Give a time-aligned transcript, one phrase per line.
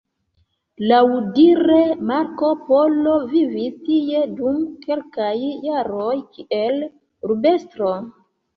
[0.91, 1.77] Laŭdire
[2.11, 4.57] Marko Polo vivis tie dum
[4.89, 5.31] kelkaj
[5.69, 7.95] jaroj kiel urbestro.